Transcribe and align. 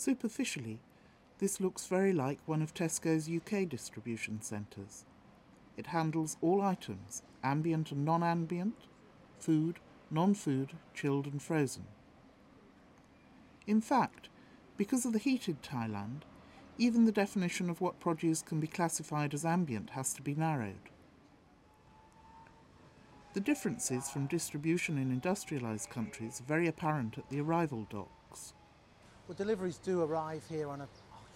Superficially, 0.00 0.80
this 1.40 1.60
looks 1.60 1.86
very 1.86 2.14
like 2.14 2.38
one 2.46 2.62
of 2.62 2.72
Tesco's 2.72 3.28
UK 3.28 3.68
distribution 3.68 4.40
centres. 4.40 5.04
It 5.76 5.88
handles 5.88 6.38
all 6.40 6.62
items, 6.62 7.22
ambient 7.44 7.92
and 7.92 8.02
non 8.02 8.22
ambient, 8.22 8.86
food, 9.38 9.78
non 10.10 10.32
food, 10.32 10.72
chilled 10.94 11.26
and 11.26 11.42
frozen. 11.42 11.84
In 13.66 13.82
fact, 13.82 14.30
because 14.78 15.04
of 15.04 15.12
the 15.12 15.18
heated 15.18 15.62
Thailand, 15.62 16.22
even 16.78 17.04
the 17.04 17.12
definition 17.12 17.68
of 17.68 17.82
what 17.82 18.00
produce 18.00 18.40
can 18.40 18.58
be 18.58 18.66
classified 18.66 19.34
as 19.34 19.44
ambient 19.44 19.90
has 19.90 20.14
to 20.14 20.22
be 20.22 20.34
narrowed. 20.34 20.88
The 23.34 23.40
differences 23.40 24.08
from 24.08 24.28
distribution 24.28 24.96
in 24.96 25.20
industrialised 25.20 25.90
countries 25.90 26.40
are 26.40 26.44
very 26.44 26.68
apparent 26.68 27.18
at 27.18 27.28
the 27.28 27.42
arrival 27.42 27.86
docks. 27.90 28.19
Well, 29.30 29.36
deliveries 29.36 29.78
do 29.78 30.02
arrive 30.02 30.42
here 30.48 30.68
on 30.68 30.80
a 30.80 30.88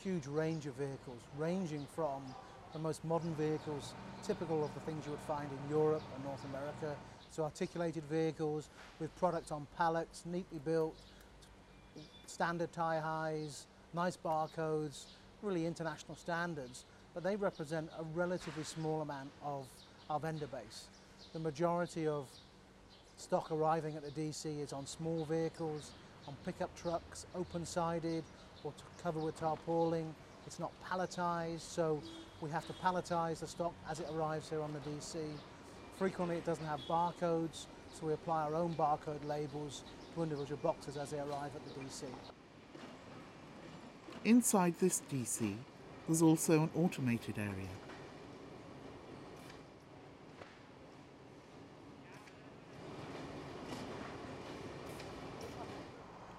huge 0.02 0.26
range 0.26 0.66
of 0.66 0.74
vehicles, 0.74 1.20
ranging 1.38 1.86
from 1.94 2.24
the 2.72 2.80
most 2.80 3.04
modern 3.04 3.32
vehicles, 3.36 3.94
typical 4.24 4.64
of 4.64 4.74
the 4.74 4.80
things 4.80 5.04
you 5.06 5.12
would 5.12 5.20
find 5.20 5.48
in 5.48 5.70
Europe 5.70 6.02
and 6.16 6.24
North 6.24 6.44
America, 6.46 6.96
to 7.36 7.42
articulated 7.42 8.02
vehicles 8.10 8.68
with 8.98 9.14
products 9.14 9.52
on 9.52 9.68
pallets, 9.78 10.24
neatly 10.26 10.58
built, 10.64 10.96
standard 12.26 12.72
tie 12.72 12.98
highs, 12.98 13.66
nice 13.92 14.16
barcodes, 14.16 15.04
really 15.40 15.64
international 15.64 16.16
standards, 16.16 16.86
but 17.14 17.22
they 17.22 17.36
represent 17.36 17.88
a 17.96 18.02
relatively 18.12 18.64
small 18.64 19.02
amount 19.02 19.30
of 19.44 19.66
our 20.10 20.18
vendor 20.18 20.48
base. 20.48 20.86
The 21.32 21.38
majority 21.38 22.08
of 22.08 22.26
stock 23.18 23.52
arriving 23.52 23.94
at 23.94 24.02
the 24.02 24.20
DC 24.20 24.60
is 24.60 24.72
on 24.72 24.84
small 24.84 25.24
vehicles, 25.26 25.92
on 26.26 26.36
pickup 26.44 26.74
trucks, 26.76 27.26
open-sided 27.34 28.24
or 28.62 28.72
covered 29.02 29.22
with 29.22 29.38
tarpaulin. 29.38 30.14
It's 30.46 30.58
not 30.58 30.72
palletized, 30.84 31.60
so 31.60 32.02
we 32.40 32.50
have 32.50 32.66
to 32.66 32.72
palletize 32.74 33.40
the 33.40 33.46
stock 33.46 33.72
as 33.88 34.00
it 34.00 34.06
arrives 34.14 34.48
here 34.48 34.60
on 34.60 34.72
the 34.72 34.90
DC. 34.90 35.16
Frequently 35.98 36.36
it 36.36 36.44
doesn't 36.44 36.66
have 36.66 36.80
barcodes, 36.88 37.66
so 37.92 38.06
we 38.06 38.12
apply 38.12 38.42
our 38.42 38.54
own 38.54 38.74
barcode 38.74 39.24
labels 39.26 39.84
to 40.14 40.22
individual 40.22 40.58
boxes 40.62 40.96
as 40.96 41.10
they 41.10 41.18
arrive 41.18 41.50
at 41.54 41.64
the 41.64 41.80
DC. 41.80 42.04
Inside 44.24 44.74
this 44.80 45.02
DC, 45.12 45.54
there's 46.08 46.22
also 46.22 46.62
an 46.62 46.70
automated 46.74 47.38
area. 47.38 47.68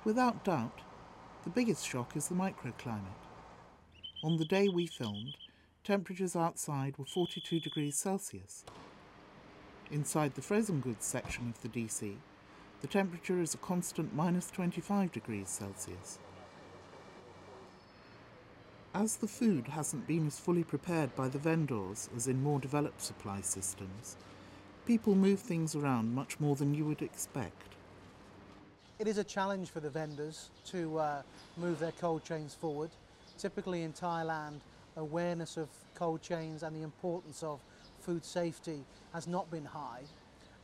Without 0.05 0.43
doubt, 0.43 0.81
the 1.45 1.49
biggest 1.49 1.83
shock 1.83 2.15
is 2.15 2.27
the 2.27 2.35
microclimate. 2.35 3.23
On 4.23 4.37
the 4.37 4.45
day 4.45 4.69
we 4.69 4.85
filmed, 4.85 5.35
temperatures 5.83 6.35
outside 6.35 6.95
were 6.99 7.05
42 7.05 7.59
degrees 7.59 7.97
Celsius. 7.97 8.63
Inside 9.89 10.35
the 10.35 10.43
frozen 10.43 10.79
goods 10.79 11.05
section 11.05 11.49
of 11.49 11.59
the 11.63 11.69
DC, 11.69 12.17
the 12.81 12.87
temperature 12.87 13.41
is 13.41 13.55
a 13.55 13.57
constant 13.57 14.13
minus 14.13 14.51
25 14.51 15.11
degrees 15.11 15.49
Celsius. 15.49 16.19
As 18.93 19.15
the 19.15 19.27
food 19.27 19.69
hasn't 19.69 20.05
been 20.05 20.27
as 20.27 20.37
fully 20.37 20.63
prepared 20.63 21.15
by 21.15 21.29
the 21.29 21.39
vendors 21.39 22.11
as 22.15 22.27
in 22.27 22.43
more 22.43 22.59
developed 22.59 23.01
supply 23.01 23.41
systems, 23.41 24.17
people 24.85 25.15
move 25.15 25.39
things 25.39 25.75
around 25.75 26.13
much 26.13 26.39
more 26.39 26.55
than 26.55 26.75
you 26.75 26.85
would 26.85 27.01
expect. 27.01 27.75
It 28.97 29.09
is 29.09 29.17
a 29.17 29.25
challenge 29.25 29.71
for 29.71 29.81
the 29.81 29.89
vendors 29.89 30.51
to 30.67 30.97
uh, 30.97 31.21
move 31.57 31.79
their 31.79 31.91
cold 31.91 32.23
chains 32.23 32.53
forward. 32.53 32.91
Typically 33.37 33.83
in 33.83 33.91
Thailand, 33.91 34.61
awareness 34.95 35.57
of 35.57 35.67
cold 35.95 36.21
chains 36.21 36.63
and 36.63 36.73
the 36.73 36.81
importance 36.81 37.43
of 37.43 37.59
food 37.99 38.23
safety 38.23 38.85
has 39.11 39.27
not 39.27 39.51
been 39.51 39.65
high. 39.65 40.03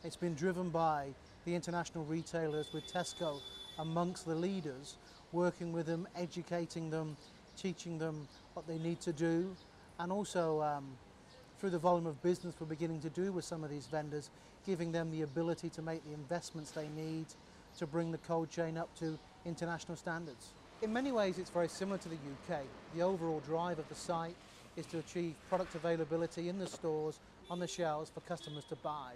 It's 0.05 0.15
been 0.15 0.33
driven 0.33 0.69
by 0.69 1.07
the 1.43 1.53
international 1.53 2.05
retailers 2.05 2.71
with 2.71 2.87
Tesco 2.87 3.41
amongst 3.79 4.25
the 4.25 4.35
leaders, 4.35 4.95
working 5.33 5.73
with 5.73 5.85
them, 5.85 6.07
educating 6.15 6.89
them, 6.89 7.17
teaching 7.57 7.97
them 7.97 8.29
what 8.53 8.65
they 8.65 8.77
need 8.77 9.01
to 9.01 9.11
do, 9.11 9.53
and 9.99 10.09
also 10.09 10.61
um, 10.61 10.85
through 11.59 11.71
the 11.71 11.79
volume 11.79 12.07
of 12.07 12.21
business 12.23 12.55
we're 12.61 12.67
beginning 12.67 13.01
to 13.01 13.09
do 13.09 13.33
with 13.33 13.43
some 13.43 13.65
of 13.65 13.69
these 13.69 13.87
vendors, 13.87 14.29
giving 14.65 14.93
them 14.93 15.11
the 15.11 15.23
ability 15.23 15.67
to 15.67 15.81
make 15.81 16.01
the 16.05 16.13
investments 16.13 16.71
they 16.71 16.87
need 16.95 17.25
to 17.77 17.87
bring 17.87 18.11
the 18.11 18.17
cold 18.19 18.49
chain 18.49 18.77
up 18.77 18.93
to 18.99 19.17
international 19.45 19.97
standards. 19.97 20.53
In 20.81 20.91
many 20.91 21.11
ways 21.11 21.37
it's 21.37 21.49
very 21.49 21.67
similar 21.67 21.97
to 21.99 22.09
the 22.09 22.15
UK. 22.15 22.61
The 22.95 23.01
overall 23.01 23.41
drive 23.45 23.79
of 23.79 23.87
the 23.89 23.95
site 23.95 24.35
is 24.75 24.85
to 24.87 24.99
achieve 24.99 25.35
product 25.49 25.75
availability 25.75 26.49
in 26.49 26.57
the 26.57 26.67
stores, 26.67 27.19
on 27.49 27.59
the 27.59 27.67
shelves 27.67 28.09
for 28.09 28.21
customers 28.21 28.63
to 28.65 28.75
buy. 28.77 29.13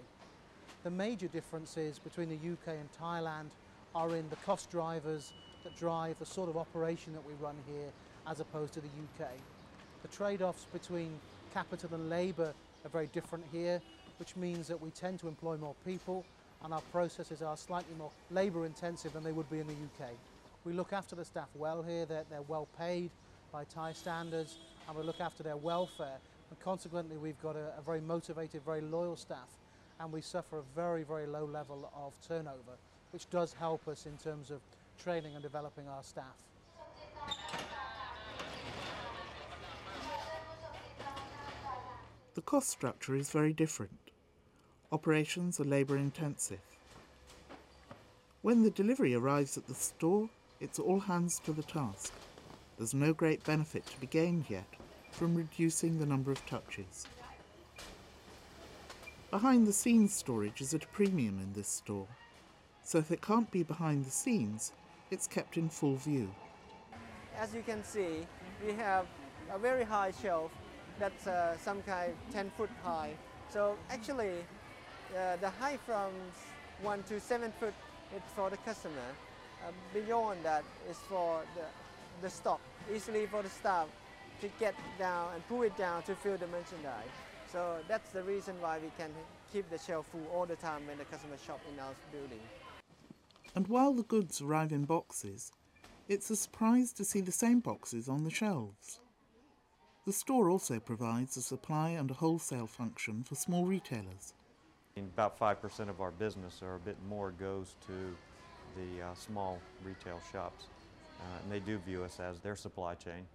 The 0.84 0.90
major 0.90 1.26
differences 1.26 1.98
between 1.98 2.28
the 2.28 2.36
UK 2.36 2.76
and 2.78 2.88
Thailand 3.00 3.50
are 3.94 4.14
in 4.14 4.28
the 4.28 4.36
cost 4.36 4.70
drivers 4.70 5.32
that 5.64 5.74
drive 5.76 6.18
the 6.18 6.26
sort 6.26 6.48
of 6.48 6.56
operation 6.56 7.12
that 7.14 7.26
we 7.26 7.32
run 7.40 7.56
here 7.66 7.90
as 8.26 8.40
opposed 8.40 8.74
to 8.74 8.80
the 8.80 8.86
UK. 8.86 9.30
The 10.02 10.08
trade-offs 10.08 10.66
between 10.72 11.18
capital 11.52 11.90
and 11.94 12.10
labour 12.10 12.52
are 12.84 12.88
very 12.90 13.08
different 13.08 13.44
here, 13.50 13.80
which 14.18 14.36
means 14.36 14.68
that 14.68 14.80
we 14.80 14.90
tend 14.90 15.18
to 15.20 15.28
employ 15.28 15.56
more 15.56 15.74
people 15.84 16.24
and 16.66 16.74
our 16.74 16.82
processes 16.90 17.42
are 17.42 17.56
slightly 17.56 17.94
more 17.96 18.10
labour 18.32 18.66
intensive 18.66 19.12
than 19.12 19.22
they 19.22 19.30
would 19.30 19.48
be 19.48 19.60
in 19.60 19.68
the 19.68 19.72
UK. 19.72 20.10
We 20.64 20.72
look 20.72 20.92
after 20.92 21.14
the 21.14 21.24
staff 21.24 21.46
well 21.54 21.80
here, 21.80 22.06
they're, 22.06 22.24
they're 22.28 22.42
well 22.48 22.66
paid 22.76 23.10
by 23.52 23.62
Thai 23.72 23.92
standards 23.92 24.56
and 24.88 24.98
we 24.98 25.04
look 25.04 25.20
after 25.20 25.44
their 25.44 25.56
welfare 25.56 26.18
and 26.50 26.58
consequently 26.58 27.18
we've 27.18 27.40
got 27.40 27.54
a, 27.54 27.72
a 27.78 27.82
very 27.82 28.00
motivated, 28.00 28.64
very 28.64 28.80
loyal 28.80 29.14
staff 29.14 29.48
and 30.00 30.10
we 30.10 30.20
suffer 30.20 30.58
a 30.58 30.62
very, 30.74 31.04
very 31.04 31.28
low 31.28 31.44
level 31.44 31.88
of 31.94 32.12
turnover, 32.26 32.74
which 33.12 33.30
does 33.30 33.52
help 33.52 33.86
us 33.86 34.04
in 34.04 34.16
terms 34.18 34.50
of 34.50 34.58
training 35.00 35.34
and 35.34 35.44
developing 35.44 35.86
our 35.86 36.02
staff. 36.02 36.24
The 42.34 42.42
cost 42.42 42.70
structure 42.70 43.14
is 43.14 43.30
very 43.30 43.52
different. 43.52 44.05
Operations 44.92 45.58
are 45.58 45.64
labour 45.64 45.96
intensive. 45.96 46.60
When 48.42 48.62
the 48.62 48.70
delivery 48.70 49.16
arrives 49.16 49.56
at 49.58 49.66
the 49.66 49.74
store, 49.74 50.30
it's 50.60 50.78
all 50.78 51.00
hands 51.00 51.40
to 51.40 51.52
the 51.52 51.64
task. 51.64 52.12
There's 52.78 52.94
no 52.94 53.12
great 53.12 53.42
benefit 53.42 53.84
to 53.86 54.00
be 54.00 54.06
gained 54.06 54.44
yet 54.48 54.68
from 55.10 55.34
reducing 55.34 55.98
the 55.98 56.06
number 56.06 56.30
of 56.30 56.46
touches. 56.46 57.08
Behind 59.32 59.66
the 59.66 59.72
scenes 59.72 60.14
storage 60.14 60.60
is 60.60 60.72
at 60.72 60.84
a 60.84 60.88
premium 60.88 61.40
in 61.40 61.52
this 61.52 61.68
store, 61.68 62.06
so 62.84 62.98
if 62.98 63.10
it 63.10 63.20
can't 63.20 63.50
be 63.50 63.64
behind 63.64 64.04
the 64.04 64.10
scenes, 64.10 64.72
it's 65.10 65.26
kept 65.26 65.56
in 65.56 65.68
full 65.68 65.96
view. 65.96 66.30
As 67.36 67.52
you 67.52 67.62
can 67.62 67.82
see, 67.82 68.24
we 68.64 68.72
have 68.74 69.06
a 69.52 69.58
very 69.58 69.82
high 69.82 70.12
shelf 70.22 70.52
that's 71.00 71.26
uh, 71.26 71.56
some 71.58 71.82
kind 71.82 72.12
10 72.30 72.52
foot 72.56 72.70
high. 72.84 73.14
So 73.50 73.76
actually, 73.90 74.44
uh, 75.14 75.36
the 75.36 75.50
height 75.50 75.80
from 75.86 76.10
1 76.82 77.02
to 77.04 77.20
7 77.20 77.52
foot 77.60 77.74
is 78.14 78.22
for 78.34 78.50
the 78.50 78.56
customer. 78.58 78.94
Uh, 79.66 79.72
beyond 79.94 80.38
that 80.42 80.64
is 80.90 80.96
for 81.08 81.40
the, 81.54 81.64
the 82.22 82.30
stock, 82.30 82.60
easily 82.94 83.26
for 83.26 83.42
the 83.42 83.48
staff 83.48 83.86
to 84.40 84.48
get 84.60 84.74
down 84.98 85.32
and 85.34 85.46
pull 85.48 85.62
it 85.62 85.76
down 85.76 86.02
to 86.02 86.14
fill 86.14 86.36
the 86.36 86.46
merchandise. 86.48 87.14
So 87.50 87.76
that's 87.88 88.10
the 88.10 88.22
reason 88.22 88.54
why 88.60 88.78
we 88.78 88.90
can 88.98 89.10
keep 89.52 89.68
the 89.70 89.78
shelf 89.78 90.06
full 90.12 90.26
all 90.34 90.46
the 90.46 90.56
time 90.56 90.86
when 90.86 90.98
the 90.98 91.04
customer 91.04 91.36
shop 91.46 91.60
in 91.72 91.80
our 91.80 91.94
building. 92.12 92.40
And 93.54 93.66
while 93.68 93.94
the 93.94 94.02
goods 94.02 94.42
arrive 94.42 94.72
in 94.72 94.84
boxes, 94.84 95.52
it's 96.08 96.30
a 96.30 96.36
surprise 96.36 96.92
to 96.92 97.04
see 97.04 97.20
the 97.20 97.32
same 97.32 97.60
boxes 97.60 98.08
on 98.08 98.24
the 98.24 98.30
shelves. 98.30 99.00
The 100.04 100.12
store 100.12 100.50
also 100.50 100.78
provides 100.78 101.36
a 101.36 101.42
supply 101.42 101.90
and 101.90 102.10
a 102.10 102.14
wholesale 102.14 102.66
function 102.66 103.24
for 103.24 103.34
small 103.34 103.64
retailers. 103.64 104.34
About 104.98 105.38
5% 105.38 105.90
of 105.90 106.00
our 106.00 106.10
business 106.10 106.62
or 106.62 106.76
a 106.76 106.78
bit 106.78 106.96
more 107.06 107.30
goes 107.32 107.74
to 107.86 107.92
the 108.76 109.04
uh, 109.04 109.14
small 109.14 109.58
retail 109.84 110.18
shops. 110.32 110.64
Uh, 111.20 111.42
and 111.42 111.52
they 111.52 111.60
do 111.60 111.76
view 111.76 112.02
us 112.02 112.18
as 112.18 112.40
their 112.40 112.56
supply 112.56 112.94
chain. 112.94 113.26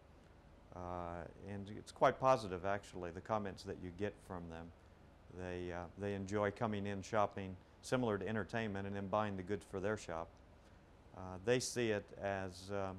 Uh, 0.75 1.23
and 1.47 1.67
it's 1.77 1.91
quite 1.91 2.19
positive 2.19 2.65
actually, 2.65 3.11
the 3.11 3.21
comments 3.21 3.61
that 3.61 3.77
you 3.83 3.91
get 3.99 4.15
from 4.27 4.41
them. 4.49 4.65
They, 5.37 5.71
uh, 5.71 5.83
they 5.99 6.15
enjoy 6.15 6.49
coming 6.49 6.87
in 6.87 7.03
shopping 7.03 7.55
similar 7.83 8.17
to 8.17 8.27
entertainment 8.27 8.87
and 8.87 8.95
then 8.95 9.05
buying 9.05 9.37
the 9.37 9.43
goods 9.43 9.63
for 9.69 9.79
their 9.79 9.97
shop. 9.97 10.29
Uh, 11.15 11.19
they 11.45 11.59
see 11.59 11.91
it 11.91 12.05
as, 12.19 12.71
um, 12.71 12.97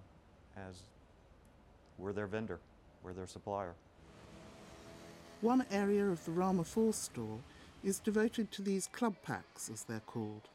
as 0.56 0.82
we're 1.98 2.12
their 2.12 2.28
vendor, 2.28 2.60
we're 3.02 3.12
their 3.12 3.26
supplier. 3.26 3.74
One 5.40 5.66
area 5.72 6.06
of 6.06 6.24
the 6.24 6.30
Rama 6.30 6.62
4 6.62 6.92
store 6.92 7.38
is 7.82 7.98
devoted 7.98 8.50
to 8.52 8.62
these 8.62 8.88
club 8.88 9.14
packs, 9.22 9.70
as 9.72 9.84
they're 9.84 10.00
called. 10.00 10.48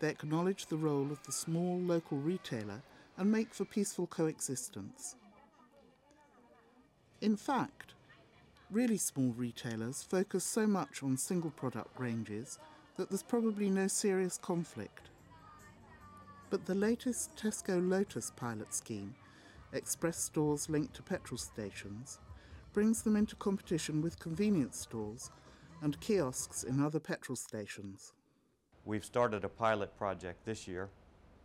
They 0.00 0.10
acknowledge 0.10 0.66
the 0.66 0.76
role 0.76 1.10
of 1.10 1.22
the 1.22 1.32
small 1.32 1.78
local 1.78 2.18
retailer 2.18 2.82
and 3.16 3.30
make 3.30 3.54
for 3.54 3.64
peaceful 3.64 4.06
coexistence. 4.06 5.16
In 7.20 7.36
fact, 7.36 7.94
really 8.70 8.98
small 8.98 9.32
retailers 9.36 10.02
focus 10.02 10.44
so 10.44 10.66
much 10.66 11.02
on 11.02 11.16
single 11.16 11.50
product 11.50 11.98
ranges 11.98 12.58
that 12.96 13.08
there's 13.08 13.22
probably 13.22 13.70
no 13.70 13.86
serious 13.86 14.36
conflict. 14.36 15.08
But 16.50 16.66
the 16.66 16.74
latest 16.74 17.36
Tesco 17.36 17.88
Lotus 17.88 18.30
pilot 18.36 18.74
scheme, 18.74 19.14
express 19.72 20.18
stores 20.18 20.68
linked 20.68 20.94
to 20.94 21.02
petrol 21.02 21.38
stations, 21.38 22.18
brings 22.72 23.02
them 23.02 23.16
into 23.16 23.36
competition 23.36 24.02
with 24.02 24.18
convenience 24.18 24.78
stores 24.78 25.30
and 25.84 26.00
kiosks 26.00 26.62
in 26.62 26.82
other 26.82 26.98
petrol 26.98 27.36
stations. 27.36 28.14
We've 28.86 29.04
started 29.04 29.44
a 29.44 29.50
pilot 29.50 29.94
project 29.98 30.44
this 30.46 30.66
year 30.66 30.88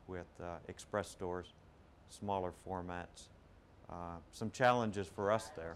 with 0.07 0.27
uh, 0.41 0.56
express 0.69 1.09
stores, 1.09 1.53
smaller 2.07 2.53
formats. 2.65 3.27
Uh, 3.89 4.15
some 4.31 4.50
challenges 4.51 5.07
for 5.07 5.30
us 5.30 5.51
there. 5.57 5.75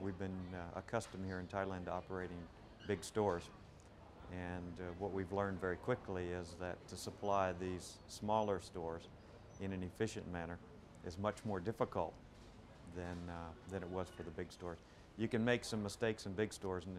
We've 0.00 0.18
been 0.18 0.40
uh, 0.54 0.78
accustomed 0.78 1.26
here 1.26 1.38
in 1.38 1.46
Thailand 1.46 1.84
to 1.84 1.92
operating 1.92 2.38
big 2.86 3.04
stores. 3.04 3.42
And 4.32 4.72
uh, 4.80 4.84
what 4.98 5.12
we've 5.12 5.32
learned 5.32 5.60
very 5.60 5.76
quickly 5.76 6.24
is 6.24 6.56
that 6.60 6.76
to 6.88 6.96
supply 6.96 7.52
these 7.60 7.98
smaller 8.08 8.60
stores 8.60 9.02
in 9.60 9.72
an 9.72 9.82
efficient 9.82 10.30
manner 10.32 10.58
is 11.06 11.18
much 11.18 11.44
more 11.44 11.60
difficult 11.60 12.14
than, 12.96 13.16
uh, 13.28 13.32
than 13.70 13.82
it 13.82 13.88
was 13.90 14.08
for 14.08 14.22
the 14.22 14.30
big 14.30 14.50
stores. 14.50 14.78
You 15.18 15.28
can 15.28 15.44
make 15.44 15.64
some 15.64 15.82
mistakes 15.82 16.24
in 16.26 16.32
big 16.32 16.52
stores 16.52 16.84
and 16.86 16.96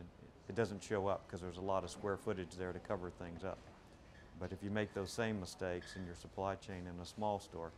it, 0.49 0.55
doesn't 0.55 0.83
show 0.83 1.07
up 1.07 1.25
because 1.25 1.41
there's 1.41 1.57
a 1.57 1.61
lot 1.61 1.83
of 1.83 1.89
square 1.89 2.17
footage 2.17 2.55
there 2.57 2.73
to 2.73 2.79
cover 2.79 3.09
things 3.09 3.43
up. 3.43 3.59
But 4.39 4.51
if 4.51 4.63
you 4.63 4.69
make 4.69 4.93
those 4.93 5.11
same 5.11 5.39
mistakes 5.39 5.95
in 5.95 6.05
your 6.05 6.15
supply 6.15 6.55
chain 6.55 6.87
in 6.93 6.99
a 7.01 7.05
small 7.05 7.39
store, 7.39 7.71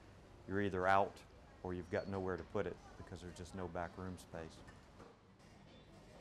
you're 0.47 0.61
either 0.61 0.87
out 0.87 1.15
or 1.63 1.73
you've 1.73 1.91
got 1.91 2.07
nowhere 2.07 2.37
to 2.37 2.43
put 2.43 2.65
it 2.65 2.75
because 2.97 3.21
there's 3.21 3.37
just 3.37 3.55
no 3.55 3.67
back 3.67 3.91
room 3.97 4.15
space. 4.17 4.57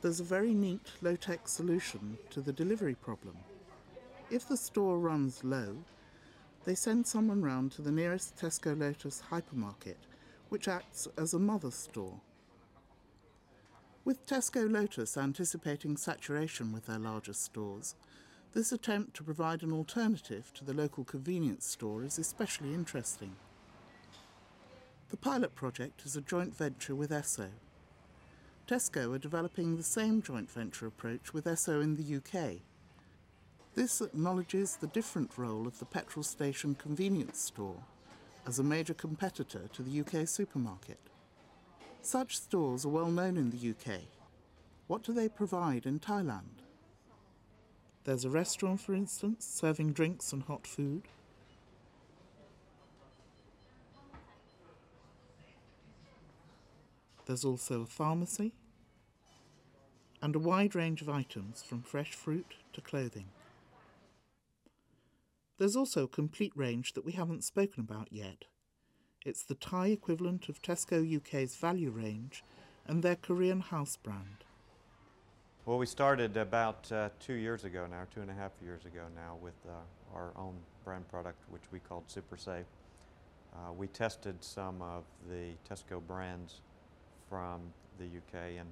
There's 0.01 0.19
a 0.19 0.23
very 0.23 0.53
neat 0.53 0.91
low 1.01 1.15
tech 1.15 1.47
solution 1.47 2.17
to 2.31 2.41
the 2.41 2.53
delivery 2.53 2.95
problem. 2.95 3.37
If 4.31 4.47
the 4.47 4.57
store 4.57 4.97
runs 4.97 5.43
low, 5.43 5.75
they 6.63 6.75
send 6.75 7.05
someone 7.05 7.41
round 7.41 7.71
to 7.73 7.81
the 7.81 7.91
nearest 7.91 8.37
Tesco 8.37 8.77
Lotus 8.79 9.21
hypermarket, 9.31 9.97
which 10.49 10.67
acts 10.67 11.07
as 11.17 11.33
a 11.33 11.39
mother 11.39 11.71
store. 11.71 12.19
With 14.03 14.25
Tesco 14.25 14.67
Lotus 14.67 15.15
anticipating 15.15 15.95
saturation 15.95 16.71
with 16.71 16.87
their 16.87 16.97
largest 16.97 17.43
stores, 17.43 17.93
this 18.51 18.71
attempt 18.71 19.15
to 19.15 19.23
provide 19.23 19.61
an 19.61 19.71
alternative 19.71 20.51
to 20.55 20.65
the 20.65 20.73
local 20.73 21.03
convenience 21.03 21.67
store 21.67 22.03
is 22.03 22.17
especially 22.17 22.73
interesting. 22.73 23.35
The 25.09 25.17
pilot 25.17 25.53
project 25.53 26.01
is 26.03 26.15
a 26.15 26.21
joint 26.21 26.57
venture 26.57 26.95
with 26.95 27.11
Esso. 27.11 27.49
Tesco 28.67 29.13
are 29.13 29.19
developing 29.19 29.77
the 29.77 29.83
same 29.83 30.23
joint 30.23 30.49
venture 30.49 30.87
approach 30.87 31.31
with 31.31 31.45
Esso 31.45 31.83
in 31.83 31.95
the 31.95 32.15
UK. 32.15 32.61
This 33.75 34.01
acknowledges 34.01 34.77
the 34.77 34.87
different 34.87 35.37
role 35.37 35.67
of 35.67 35.77
the 35.77 35.85
petrol 35.85 36.23
station 36.23 36.73
convenience 36.73 37.39
store 37.39 37.83
as 38.47 38.57
a 38.57 38.63
major 38.63 38.95
competitor 38.95 39.69
to 39.73 39.83
the 39.83 39.99
UK 40.01 40.27
supermarket. 40.27 41.10
Such 42.01 42.37
stores 42.37 42.83
are 42.83 42.89
well 42.89 43.11
known 43.11 43.37
in 43.37 43.51
the 43.51 43.69
UK. 43.69 44.01
What 44.87 45.03
do 45.03 45.13
they 45.13 45.29
provide 45.29 45.85
in 45.85 45.99
Thailand? 45.99 46.61
There's 48.03 48.25
a 48.25 48.29
restaurant, 48.29 48.81
for 48.81 48.95
instance, 48.95 49.45
serving 49.45 49.93
drinks 49.93 50.33
and 50.33 50.43
hot 50.43 50.65
food. 50.65 51.03
There's 57.25 57.45
also 57.45 57.83
a 57.83 57.85
pharmacy 57.85 58.53
and 60.21 60.35
a 60.35 60.39
wide 60.39 60.75
range 60.75 61.01
of 61.01 61.09
items 61.09 61.61
from 61.61 61.83
fresh 61.83 62.13
fruit 62.13 62.55
to 62.73 62.81
clothing. 62.81 63.27
There's 65.59 65.75
also 65.75 66.05
a 66.05 66.07
complete 66.07 66.53
range 66.55 66.93
that 66.93 67.05
we 67.05 67.11
haven't 67.11 67.43
spoken 67.43 67.81
about 67.81 68.07
yet. 68.11 68.45
It's 69.23 69.43
the 69.43 69.53
Thai 69.53 69.87
equivalent 69.87 70.49
of 70.49 70.63
Tesco 70.63 71.05
UK's 71.17 71.55
value 71.55 71.91
range 71.91 72.43
and 72.87 73.03
their 73.03 73.15
Korean 73.15 73.59
house 73.59 73.95
brand. 73.95 74.45
Well, 75.63 75.77
we 75.77 75.85
started 75.85 76.37
about 76.37 76.91
uh, 76.91 77.09
two 77.19 77.35
years 77.35 77.63
ago 77.63 77.85
now, 77.85 78.07
two 78.11 78.21
and 78.21 78.31
a 78.31 78.33
half 78.33 78.51
years 78.63 78.83
ago 78.85 79.03
now, 79.15 79.37
with 79.39 79.53
uh, 79.67 80.15
our 80.15 80.31
own 80.35 80.55
brand 80.83 81.07
product, 81.07 81.37
which 81.51 81.61
we 81.71 81.77
called 81.77 82.05
Super 82.07 82.35
Save. 82.35 82.65
Uh, 83.53 83.71
we 83.73 83.85
tested 83.87 84.43
some 84.43 84.81
of 84.81 85.03
the 85.29 85.51
Tesco 85.69 86.01
brands 86.07 86.61
from 87.29 87.61
the 87.99 88.05
UK, 88.05 88.57
and 88.57 88.69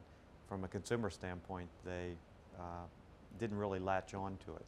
from 0.48 0.64
a 0.64 0.68
consumer 0.68 1.12
standpoint, 1.12 1.70
they 1.86 2.16
uh, 2.60 2.88
didn't 3.38 3.58
really 3.58 3.78
latch 3.78 4.16
on 4.16 4.36
to 4.48 4.56
it. 4.56 4.66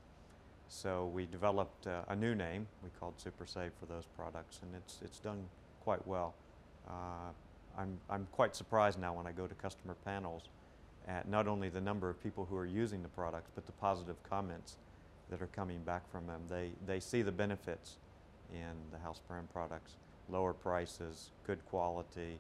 So 0.68 1.08
we 1.08 1.26
developed 1.26 1.88
uh, 1.88 2.04
a 2.08 2.16
new 2.16 2.36
name 2.36 2.68
we 2.84 2.90
called 3.00 3.16
Super 3.18 3.48
Save 3.48 3.72
for 3.80 3.88
those 3.88 4.06
products, 4.16 4.60
and 4.62 4.76
it's 4.76 5.00
it's 5.04 5.20
done 5.20 5.44
quite 5.84 6.06
well. 6.08 6.34
Uh, 6.88 7.32
I'm 7.78 7.98
I'm 8.10 8.28
quite 8.32 8.56
surprised 8.56 9.00
now 9.00 9.14
when 9.14 9.28
I 9.28 9.32
go 9.32 9.48
to 9.48 9.56
customer 9.56 9.96
panels 10.06 10.44
at 11.08 11.28
not 11.28 11.48
only 11.48 11.70
the 11.70 11.82
number 11.82 12.10
of 12.10 12.22
people 12.22 12.46
who 12.50 12.56
are 12.56 12.66
using 12.66 13.02
the 13.02 13.10
products, 13.10 13.50
but 13.56 13.66
the 13.66 13.72
positive 13.74 14.22
comments 14.30 14.78
that 15.30 15.42
are 15.42 15.48
coming 15.48 15.80
back 15.84 16.10
from 16.12 16.28
them. 16.28 16.42
They, 16.50 16.70
they 16.86 17.00
see 17.00 17.22
the 17.22 17.32
benefits 17.32 17.98
in 18.54 18.76
the 18.92 19.00
house 19.00 19.22
brand 19.28 19.52
products, 19.52 19.96
lower 20.30 20.54
prices, 20.54 21.32
good 21.48 21.66
quality, 21.70 22.38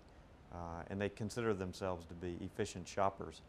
uh, 0.53 0.83
and 0.89 0.99
they 0.99 1.09
consider 1.09 1.53
themselves 1.53 2.05
to 2.07 2.13
be 2.13 2.37
efficient 2.43 2.87
shoppers. 2.87 3.41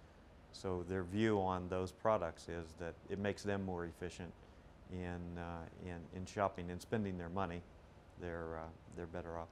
So 0.53 0.85
their 0.89 1.03
view 1.03 1.41
on 1.41 1.69
those 1.69 1.91
products 1.91 2.49
is 2.49 2.67
that 2.79 2.95
it 3.11 3.19
makes 3.19 3.43
them 3.43 3.65
more 3.65 3.85
efficient 3.87 4.33
in, 4.93 5.39
uh, 5.39 5.65
in, 5.85 5.99
in 6.17 6.27
shopping 6.27 6.71
and 6.71 6.81
spending 6.81 7.19
their 7.19 7.31
money. 7.31 7.63
They're, 8.21 8.59
uh, 8.59 8.69
they're 8.97 9.07
better 9.07 9.39
off. 9.39 9.49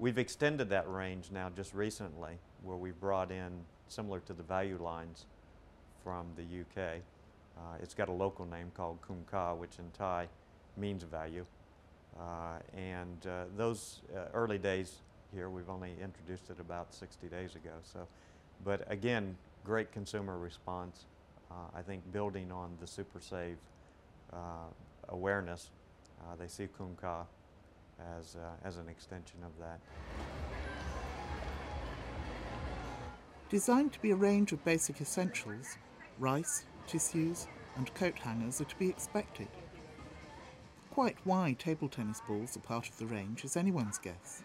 We've 0.00 0.16
extended 0.16 0.70
that 0.70 0.90
range 0.90 1.26
now 1.30 1.50
just 1.54 1.74
recently 1.74 2.38
where 2.62 2.78
we've 2.78 2.98
brought 2.98 3.30
in 3.30 3.52
similar 3.86 4.20
to 4.20 4.32
the 4.32 4.42
value 4.42 4.78
lines 4.82 5.26
from 6.02 6.24
the 6.36 6.42
UK. 6.42 7.02
Uh, 7.54 7.60
it's 7.82 7.92
got 7.92 8.08
a 8.08 8.12
local 8.12 8.46
name 8.46 8.72
called 8.74 8.96
Kumka, 9.02 9.54
which 9.58 9.78
in 9.78 9.84
Thai 9.90 10.26
means 10.78 11.02
value. 11.02 11.44
Uh, 12.18 12.60
and 12.74 13.26
uh, 13.26 13.44
those 13.58 14.00
uh, 14.16 14.20
early 14.32 14.56
days 14.56 15.02
here, 15.34 15.50
we've 15.50 15.68
only 15.68 15.92
introduced 16.02 16.48
it 16.48 16.60
about 16.60 16.94
60 16.94 17.26
days 17.26 17.54
ago. 17.54 17.74
So, 17.82 18.08
but 18.64 18.90
again, 18.90 19.36
great 19.66 19.92
consumer 19.92 20.38
response. 20.38 21.04
Uh, 21.50 21.76
I 21.76 21.82
think 21.82 22.10
building 22.10 22.50
on 22.50 22.70
the 22.80 22.86
Super 22.86 23.20
Save 23.20 23.58
uh, 24.32 24.70
awareness, 25.10 25.68
they 26.38 26.48
see 26.48 26.68
Kumka 26.78 27.26
as, 28.18 28.36
uh, 28.36 28.66
as 28.66 28.76
an 28.76 28.88
extension 28.88 29.38
of 29.44 29.52
that. 29.58 29.80
Designed 33.48 33.92
to 33.92 34.00
be 34.00 34.12
a 34.12 34.16
range 34.16 34.52
of 34.52 34.64
basic 34.64 35.00
essentials, 35.00 35.76
rice, 36.18 36.64
tissues, 36.86 37.48
and 37.76 37.92
coat 37.94 38.18
hangers 38.18 38.60
are 38.60 38.64
to 38.64 38.76
be 38.76 38.88
expected. 38.88 39.48
Quite 40.90 41.16
why 41.24 41.56
table 41.58 41.88
tennis 41.88 42.20
balls 42.28 42.56
are 42.56 42.60
part 42.60 42.88
of 42.88 42.96
the 42.98 43.06
range 43.06 43.44
is 43.44 43.56
anyone's 43.56 43.98
guess. 43.98 44.42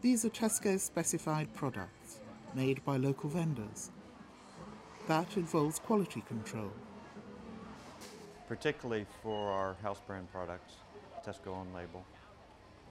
These 0.00 0.24
are 0.24 0.30
Tesco's 0.30 0.82
specified 0.82 1.54
products, 1.54 2.20
made 2.54 2.84
by 2.84 2.98
local 2.98 3.30
vendors. 3.30 3.90
That 5.08 5.36
involves 5.36 5.78
quality 5.78 6.22
control. 6.28 6.72
Particularly 8.48 9.06
for 9.22 9.50
our 9.50 9.74
house 9.82 10.00
brand 10.06 10.30
products, 10.30 10.74
Tesco 11.24 11.54
on 11.54 11.72
label, 11.74 12.04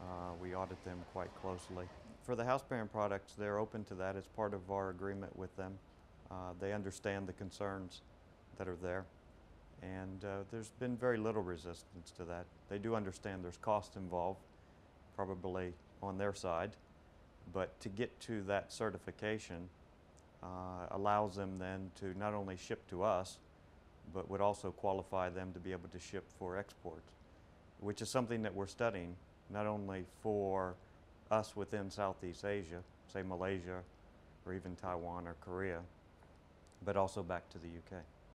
uh, 0.02 0.34
we 0.42 0.56
audit 0.56 0.84
them 0.84 0.98
quite 1.14 1.30
closely. 1.40 1.86
For 2.24 2.36
the 2.36 2.44
house 2.44 2.64
brand 2.64 2.92
products, 2.92 3.34
they're 3.38 3.60
open 3.60 3.84
to 3.86 3.96
that 3.96 4.16
as 4.16 4.26
part 4.28 4.54
of 4.54 4.72
our 4.72 4.90
agreement 4.90 5.38
with 5.38 5.56
them. 5.56 5.74
Uh, 6.32 6.54
they 6.60 6.74
understand 6.74 7.28
the 7.28 7.34
concerns 7.34 8.02
that 8.58 8.68
are 8.68 8.78
there. 8.82 9.06
And 9.84 10.24
uh, 10.24 10.44
there's 10.52 10.72
been 10.80 10.98
very 10.98 11.18
little 11.18 11.44
resistance 11.44 12.12
to 12.18 12.24
that. 12.26 12.46
They 12.70 12.80
do 12.80 12.96
understand 12.96 13.44
there's 13.44 13.58
cost 13.58 13.98
involved, 13.98 14.40
probably 15.16 15.74
on 16.02 16.18
their 16.18 16.34
side. 16.34 16.72
But 17.54 17.80
to 17.82 17.90
get 17.90 18.20
to 18.22 18.42
that 18.44 18.72
certification 18.72 19.70
uh, 20.42 20.88
allows 20.92 21.36
them 21.36 21.60
then 21.60 21.92
to 22.00 22.18
not 22.18 22.34
only 22.34 22.58
ship 22.58 22.88
to 22.90 23.04
us, 23.04 23.38
but 24.14 24.30
would 24.30 24.42
also 24.42 24.72
qualify 24.72 25.30
them 25.30 25.54
to 25.54 25.60
be 25.60 25.72
able 25.72 25.90
to 25.90 26.00
ship 26.00 26.24
for 26.40 26.58
export, 26.58 27.04
which 27.84 28.02
is 28.02 28.10
something 28.10 28.42
that 28.44 28.54
we're 28.54 28.68
studying, 28.68 29.16
not 29.50 29.68
only 29.68 30.06
for 30.22 30.76
us 31.30 31.56
within 31.56 31.90
Southeast 31.90 32.46
Asia, 32.46 32.80
say 33.12 33.22
Malaysia 33.24 33.82
or 34.46 34.54
even 34.54 34.76
Taiwan 34.76 35.28
or 35.28 35.36
Korea, 35.42 35.80
but 36.86 36.98
also 36.98 37.24
back 37.24 37.50
to 37.50 37.58
the 37.58 37.68
UK. 37.68 38.02